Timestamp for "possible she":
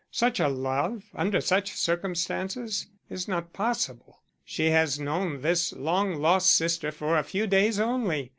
3.53-4.71